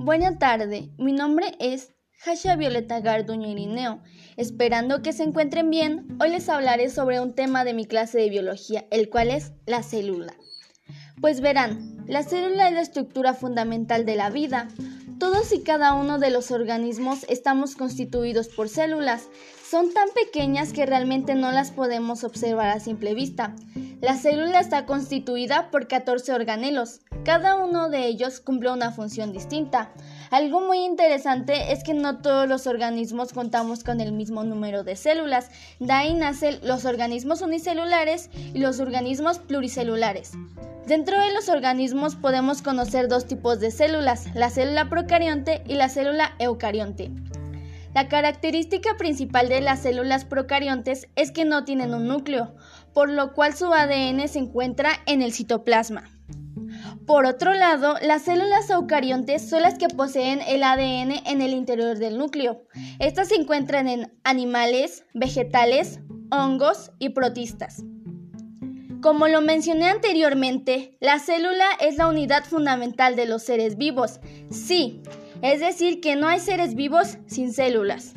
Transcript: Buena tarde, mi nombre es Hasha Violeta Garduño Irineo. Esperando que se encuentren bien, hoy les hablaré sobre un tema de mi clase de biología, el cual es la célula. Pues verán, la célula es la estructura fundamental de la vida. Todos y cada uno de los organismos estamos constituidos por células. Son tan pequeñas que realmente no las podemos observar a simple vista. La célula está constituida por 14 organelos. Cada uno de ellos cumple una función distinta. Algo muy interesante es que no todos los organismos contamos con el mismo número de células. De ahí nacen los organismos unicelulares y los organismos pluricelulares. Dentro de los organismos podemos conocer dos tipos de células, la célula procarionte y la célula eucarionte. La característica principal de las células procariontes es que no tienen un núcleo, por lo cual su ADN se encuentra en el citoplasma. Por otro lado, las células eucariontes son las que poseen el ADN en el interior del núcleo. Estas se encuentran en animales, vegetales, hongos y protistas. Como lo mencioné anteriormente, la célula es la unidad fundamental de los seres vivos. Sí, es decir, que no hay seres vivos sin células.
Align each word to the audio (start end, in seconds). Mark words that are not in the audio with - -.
Buena 0.00 0.38
tarde, 0.38 0.90
mi 0.96 1.10
nombre 1.12 1.56
es 1.58 1.92
Hasha 2.24 2.54
Violeta 2.54 3.00
Garduño 3.00 3.48
Irineo. 3.48 4.00
Esperando 4.36 5.02
que 5.02 5.12
se 5.12 5.24
encuentren 5.24 5.70
bien, 5.70 6.16
hoy 6.20 6.30
les 6.30 6.48
hablaré 6.48 6.88
sobre 6.88 7.20
un 7.20 7.34
tema 7.34 7.64
de 7.64 7.74
mi 7.74 7.84
clase 7.84 8.16
de 8.16 8.30
biología, 8.30 8.86
el 8.92 9.10
cual 9.10 9.32
es 9.32 9.50
la 9.66 9.82
célula. 9.82 10.34
Pues 11.20 11.40
verán, 11.40 12.04
la 12.06 12.22
célula 12.22 12.68
es 12.68 12.74
la 12.74 12.80
estructura 12.80 13.34
fundamental 13.34 14.06
de 14.06 14.14
la 14.14 14.30
vida. 14.30 14.68
Todos 15.18 15.52
y 15.52 15.64
cada 15.64 15.94
uno 15.94 16.20
de 16.20 16.30
los 16.30 16.52
organismos 16.52 17.26
estamos 17.28 17.74
constituidos 17.74 18.46
por 18.46 18.68
células. 18.68 19.28
Son 19.68 19.92
tan 19.92 20.08
pequeñas 20.10 20.72
que 20.72 20.86
realmente 20.86 21.34
no 21.34 21.50
las 21.50 21.72
podemos 21.72 22.22
observar 22.22 22.68
a 22.68 22.78
simple 22.78 23.14
vista. 23.14 23.56
La 24.00 24.14
célula 24.14 24.60
está 24.60 24.86
constituida 24.86 25.72
por 25.72 25.88
14 25.88 26.32
organelos. 26.32 27.00
Cada 27.28 27.56
uno 27.56 27.90
de 27.90 28.06
ellos 28.06 28.40
cumple 28.40 28.72
una 28.72 28.90
función 28.90 29.34
distinta. 29.34 29.92
Algo 30.30 30.62
muy 30.62 30.78
interesante 30.78 31.72
es 31.72 31.84
que 31.84 31.92
no 31.92 32.22
todos 32.22 32.48
los 32.48 32.66
organismos 32.66 33.34
contamos 33.34 33.84
con 33.84 34.00
el 34.00 34.12
mismo 34.12 34.44
número 34.44 34.82
de 34.82 34.96
células. 34.96 35.50
De 35.78 35.92
ahí 35.92 36.14
nacen 36.14 36.58
los 36.62 36.86
organismos 36.86 37.42
unicelulares 37.42 38.30
y 38.54 38.60
los 38.60 38.80
organismos 38.80 39.40
pluricelulares. 39.40 40.32
Dentro 40.86 41.20
de 41.20 41.34
los 41.34 41.50
organismos 41.50 42.16
podemos 42.16 42.62
conocer 42.62 43.08
dos 43.08 43.26
tipos 43.26 43.60
de 43.60 43.72
células, 43.72 44.34
la 44.34 44.48
célula 44.48 44.88
procarionte 44.88 45.62
y 45.66 45.74
la 45.74 45.90
célula 45.90 46.34
eucarionte. 46.38 47.10
La 47.94 48.08
característica 48.08 48.96
principal 48.96 49.50
de 49.50 49.60
las 49.60 49.82
células 49.82 50.24
procariontes 50.24 51.08
es 51.14 51.30
que 51.30 51.44
no 51.44 51.64
tienen 51.64 51.92
un 51.92 52.08
núcleo, 52.08 52.54
por 52.94 53.10
lo 53.10 53.34
cual 53.34 53.54
su 53.54 53.66
ADN 53.66 54.26
se 54.28 54.38
encuentra 54.38 54.92
en 55.04 55.20
el 55.20 55.34
citoplasma. 55.34 56.04
Por 57.08 57.24
otro 57.24 57.54
lado, 57.54 57.94
las 58.02 58.24
células 58.24 58.68
eucariontes 58.68 59.48
son 59.48 59.62
las 59.62 59.78
que 59.78 59.88
poseen 59.88 60.42
el 60.46 60.62
ADN 60.62 61.26
en 61.26 61.40
el 61.40 61.54
interior 61.54 61.96
del 61.96 62.18
núcleo. 62.18 62.66
Estas 62.98 63.28
se 63.28 63.36
encuentran 63.36 63.88
en 63.88 64.12
animales, 64.24 65.06
vegetales, 65.14 66.00
hongos 66.30 66.90
y 66.98 67.08
protistas. 67.08 67.82
Como 69.00 69.26
lo 69.26 69.40
mencioné 69.40 69.88
anteriormente, 69.88 70.98
la 71.00 71.18
célula 71.18 71.64
es 71.80 71.96
la 71.96 72.08
unidad 72.08 72.44
fundamental 72.44 73.16
de 73.16 73.24
los 73.24 73.42
seres 73.42 73.78
vivos. 73.78 74.20
Sí, 74.50 75.02
es 75.40 75.60
decir, 75.60 76.02
que 76.02 76.14
no 76.14 76.28
hay 76.28 76.40
seres 76.40 76.74
vivos 76.74 77.16
sin 77.26 77.54
células. 77.54 78.12